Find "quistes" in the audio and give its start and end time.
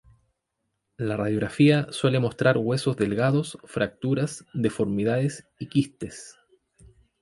5.67-6.39